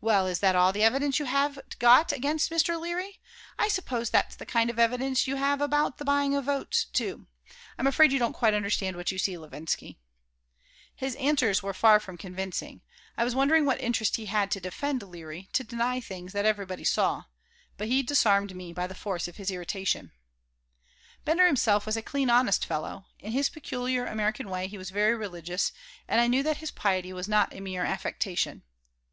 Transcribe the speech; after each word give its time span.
Well, 0.00 0.28
is 0.28 0.38
that 0.38 0.54
all 0.54 0.72
the 0.72 0.84
evidence 0.84 1.18
you 1.18 1.24
have 1.24 1.58
got 1.80 2.12
against 2.12 2.52
Mr. 2.52 2.80
Leary? 2.80 3.18
I 3.58 3.66
suppose 3.66 4.10
that's 4.10 4.36
the 4.36 4.46
kind 4.46 4.70
of 4.70 4.78
evidence 4.78 5.26
you 5.26 5.34
have 5.34 5.60
about 5.60 5.98
the 5.98 6.04
buying 6.04 6.36
of 6.36 6.44
votes, 6.44 6.84
too. 6.84 7.26
I 7.76 7.82
am 7.82 7.88
afraid 7.88 8.12
you 8.12 8.20
don't 8.20 8.32
quite 8.32 8.54
understand 8.54 8.94
what 8.96 9.10
you 9.10 9.18
see, 9.18 9.36
Levinsky." 9.36 9.98
His 10.94 11.16
answers 11.16 11.64
were 11.64 11.74
far 11.74 11.98
from 11.98 12.16
convincing. 12.16 12.82
I 13.16 13.24
was 13.24 13.34
wondering 13.34 13.64
what 13.66 13.80
interest 13.80 14.14
he 14.14 14.26
had 14.26 14.52
to 14.52 14.60
defend 14.60 15.02
Leary, 15.02 15.48
to 15.54 15.64
deny 15.64 15.98
things 16.00 16.32
that 16.32 16.46
everybody 16.46 16.84
saw. 16.84 17.24
But 17.76 17.88
he 17.88 18.04
disarmed 18.04 18.54
me 18.54 18.72
by 18.72 18.86
the 18.86 18.94
force 18.94 19.26
of 19.26 19.34
his 19.36 19.50
irritation 19.50 20.12
Bender 21.24 21.48
himself 21.48 21.86
was 21.86 21.96
a 21.96 22.02
clean, 22.02 22.30
honest 22.30 22.64
fellow. 22.64 23.06
In 23.18 23.32
his 23.32 23.48
peculiar 23.48 24.06
American 24.06 24.48
way, 24.48 24.68
he 24.68 24.78
was 24.78 24.90
very 24.90 25.16
religious, 25.16 25.72
and 26.06 26.20
I 26.20 26.28
knew 26.28 26.44
that 26.44 26.58
his 26.58 26.70
piety 26.70 27.12
was 27.12 27.26
not 27.26 27.52
a 27.52 27.58
mere 27.58 27.84
affectation. 27.84 28.62